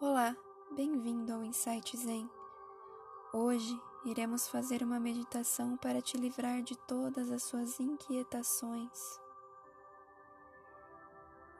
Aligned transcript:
Olá, 0.00 0.36
bem-vindo 0.76 1.32
ao 1.32 1.42
Insight 1.42 1.96
Zen. 1.96 2.30
Hoje 3.32 3.76
iremos 4.04 4.46
fazer 4.46 4.80
uma 4.80 5.00
meditação 5.00 5.76
para 5.76 6.00
te 6.00 6.16
livrar 6.16 6.62
de 6.62 6.76
todas 6.86 7.32
as 7.32 7.42
suas 7.42 7.80
inquietações. 7.80 9.18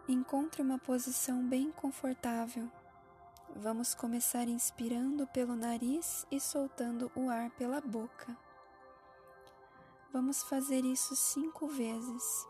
Encontre 0.06 0.62
uma 0.62 0.78
posição 0.78 1.44
bem 1.48 1.72
confortável. 1.72 2.70
Vamos 3.56 3.92
começar 3.92 4.46
inspirando 4.46 5.26
pelo 5.26 5.56
nariz 5.56 6.24
e 6.30 6.38
soltando 6.38 7.10
o 7.16 7.28
ar 7.28 7.50
pela 7.50 7.80
boca. 7.80 8.38
Vamos 10.12 10.44
fazer 10.44 10.84
isso 10.84 11.16
cinco 11.16 11.66
vezes. 11.66 12.46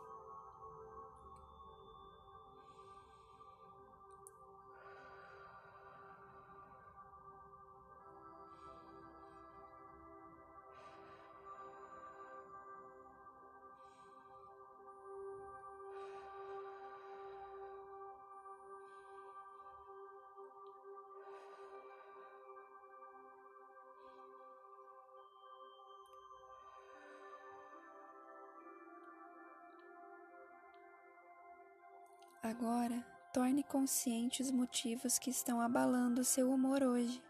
Agora, 32.43 33.05
torne 33.33 33.65
consciente 33.65 34.43
os 34.43 34.51
motivos 34.51 35.19
que 35.19 35.29
estão 35.29 35.61
abalando 35.61 36.21
o 36.21 36.25
seu 36.25 36.51
humor 36.51 36.85
hoje. 36.85 37.21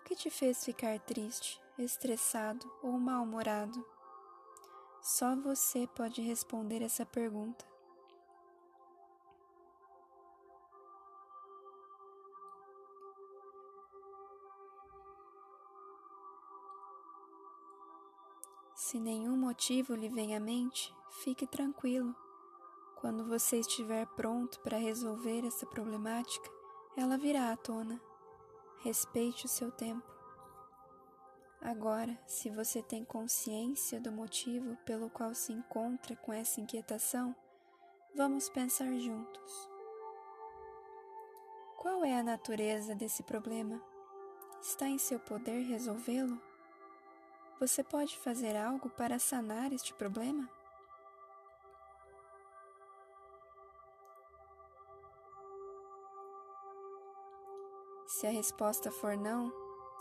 O 0.00 0.04
que 0.04 0.16
te 0.16 0.28
fez 0.30 0.64
ficar 0.64 0.98
triste, 0.98 1.60
estressado 1.78 2.68
ou 2.82 2.98
mal-humorado? 2.98 3.86
Só 5.00 5.36
você 5.36 5.86
pode 5.86 6.20
responder 6.20 6.82
essa 6.82 7.06
pergunta. 7.06 7.64
Se 18.74 18.98
nenhum 18.98 19.36
motivo 19.36 19.94
lhe 19.94 20.08
vem 20.08 20.34
à 20.34 20.40
mente, 20.40 20.92
fique 21.10 21.46
tranquilo 21.46 22.14
quando 23.04 23.22
você 23.22 23.58
estiver 23.58 24.06
pronto 24.16 24.58
para 24.60 24.78
resolver 24.78 25.44
essa 25.44 25.66
problemática, 25.66 26.50
ela 26.96 27.18
virá 27.18 27.52
à 27.52 27.56
tona. 27.56 28.00
Respeite 28.78 29.44
o 29.44 29.48
seu 29.48 29.70
tempo. 29.70 30.10
Agora, 31.60 32.18
se 32.26 32.48
você 32.48 32.82
tem 32.82 33.04
consciência 33.04 34.00
do 34.00 34.10
motivo 34.10 34.74
pelo 34.86 35.10
qual 35.10 35.34
se 35.34 35.52
encontra 35.52 36.16
com 36.16 36.32
essa 36.32 36.62
inquietação, 36.62 37.36
vamos 38.16 38.48
pensar 38.48 38.90
juntos. 38.96 39.68
Qual 41.76 42.06
é 42.06 42.18
a 42.18 42.22
natureza 42.22 42.94
desse 42.94 43.22
problema? 43.22 43.82
Está 44.62 44.88
em 44.88 44.96
seu 44.96 45.20
poder 45.20 45.60
resolvê-lo? 45.60 46.40
Você 47.60 47.84
pode 47.84 48.16
fazer 48.16 48.56
algo 48.56 48.88
para 48.88 49.18
sanar 49.18 49.74
este 49.74 49.92
problema? 49.92 50.48
Se 58.06 58.26
a 58.26 58.30
resposta 58.30 58.90
for 58.90 59.16
não, 59.16 59.52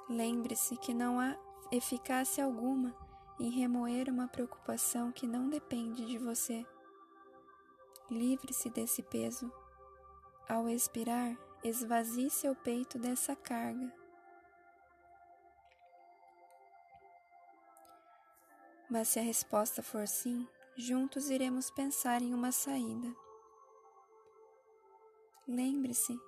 lembre-se 0.10 0.76
que 0.78 0.94
não 0.94 1.20
há 1.20 1.38
eficácia 1.72 2.44
alguma 2.44 2.96
em 3.40 3.50
remoer 3.50 4.10
uma 4.10 4.28
preocupação 4.28 5.12
que 5.12 5.26
não 5.26 5.50
depende 5.50 6.06
de 6.06 6.18
você. 6.18 6.66
Livre-se 8.10 8.70
desse 8.70 9.02
peso. 9.02 9.52
Ao 10.48 10.68
expirar, 10.68 11.38
esvazie 11.64 12.30
seu 12.30 12.56
peito 12.56 13.00
dessa 13.00 13.36
carga. 13.36 13.92
Mas 18.90 19.08
se 19.08 19.20
a 19.20 19.24
resposta 19.24 19.82
for 19.82 20.08
sim, 20.08 20.48
juntos 20.76 21.30
iremos 21.30 21.72
pensar 21.72 22.22
em 22.22 22.34
uma 22.34 22.52
saída. 22.52 23.16
Lembre-se 25.48 26.20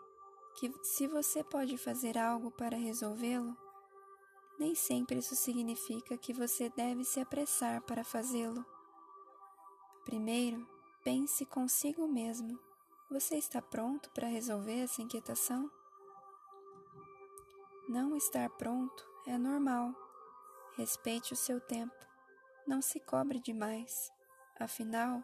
que 0.56 0.74
se 0.84 1.08
você 1.08 1.44
pode 1.44 1.78
fazer 1.78 2.18
algo 2.18 2.50
para 2.50 2.78
resolvê-lo, 2.78 3.56
nem 4.58 4.74
sempre 4.74 5.20
isso 5.20 5.36
significa 5.36 6.18
que 6.18 6.34
você 6.34 6.70
deve 6.70 7.04
se 7.04 7.20
apressar 7.20 7.82
para 7.82 8.04
fazê-lo. 8.04 8.66
Primeiro, 10.06 10.66
pense 11.04 11.46
consigo 11.46 12.08
mesmo. 12.08 12.58
Você 13.12 13.36
está 13.36 13.62
pronto 13.62 14.10
para 14.12 14.28
resolver 14.28 14.80
essa 14.80 15.02
inquietação? 15.02 15.70
Não 17.90 18.16
estar 18.16 18.50
pronto 18.52 19.06
é 19.28 19.38
normal. 19.38 19.94
Respeite 20.78 21.34
o 21.34 21.38
seu 21.38 21.60
tempo. 21.60 21.96
Não 22.66 22.82
se 22.82 23.00
cobre 23.00 23.40
demais. 23.40 24.10
Afinal, 24.60 25.24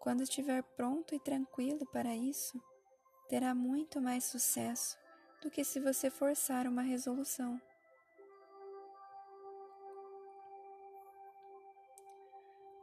quando 0.00 0.22
estiver 0.22 0.62
pronto 0.76 1.14
e 1.14 1.20
tranquilo 1.20 1.86
para 1.92 2.16
isso, 2.16 2.60
terá 3.32 3.54
muito 3.54 3.98
mais 3.98 4.24
sucesso 4.24 4.98
do 5.40 5.50
que 5.50 5.64
se 5.64 5.80
você 5.80 6.10
forçar 6.10 6.66
uma 6.66 6.82
resolução. 6.82 7.58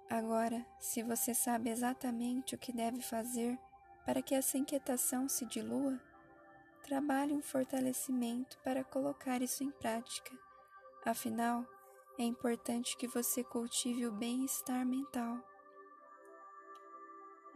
Agora, 0.09 0.65
se 0.79 1.03
você 1.03 1.35
sabe 1.35 1.69
exatamente 1.69 2.55
o 2.55 2.57
que 2.57 2.73
deve 2.73 2.99
fazer 2.99 3.59
para 4.03 4.23
que 4.23 4.33
essa 4.33 4.57
inquietação 4.57 5.29
se 5.29 5.45
dilua, 5.45 6.01
trabalhe 6.81 7.31
um 7.31 7.43
fortalecimento 7.43 8.57
para 8.63 8.83
colocar 8.83 9.43
isso 9.43 9.63
em 9.63 9.69
prática. 9.69 10.35
Afinal, 11.05 11.63
é 12.17 12.23
importante 12.23 12.97
que 12.97 13.07
você 13.07 13.43
cultive 13.43 14.07
o 14.07 14.11
bem-estar 14.11 14.83
mental. 14.83 15.48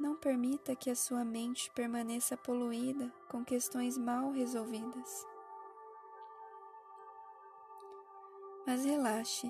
Não 0.04 0.18
permita 0.18 0.76
que 0.76 0.90
a 0.90 0.98
sua 0.98 1.24
mente 1.24 1.72
permaneça 1.72 2.36
poluída 2.36 3.10
com 3.30 3.42
questões 3.42 3.98
mal 3.98 4.32
resolvidas. 4.32 5.26
Mas 8.68 8.84
relaxe, 8.84 9.50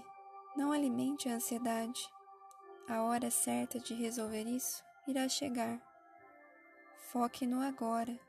não 0.55 0.71
alimente 0.71 1.27
a 1.27 1.33
ansiedade. 1.37 2.07
A 2.87 3.01
hora 3.01 3.31
certa 3.31 3.79
de 3.79 3.95
resolver 3.95 4.43
isso 4.43 4.83
irá 5.07 5.27
chegar. 5.27 5.81
Foque 7.11 7.47
no 7.47 7.59
agora. 7.59 8.19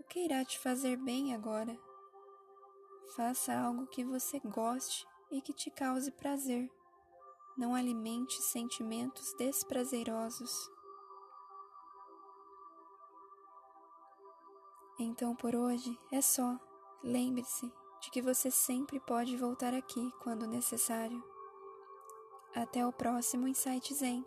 O 0.00 0.04
que 0.04 0.20
irá 0.20 0.42
te 0.42 0.58
fazer 0.58 0.96
bem 0.96 1.34
agora? 1.34 1.78
Faça 3.14 3.52
algo 3.54 3.86
que 3.88 4.02
você 4.02 4.40
goste 4.40 5.06
e 5.30 5.42
que 5.42 5.52
te 5.52 5.70
cause 5.70 6.10
prazer. 6.12 6.72
Não 7.58 7.74
alimente 7.74 8.40
sentimentos 8.40 9.34
desprazerosos. 9.34 10.74
Então 14.98 15.34
por 15.34 15.54
hoje 15.54 15.98
é 16.10 16.20
só. 16.20 16.58
Lembre-se 17.02 17.70
de 18.00 18.10
que 18.10 18.22
você 18.22 18.50
sempre 18.50 18.98
pode 19.00 19.36
voltar 19.36 19.74
aqui 19.74 20.10
quando 20.22 20.46
necessário. 20.46 21.22
Até 22.54 22.86
o 22.86 22.92
próximo 22.92 23.46
Insight 23.46 23.94
Zen. 23.94 24.24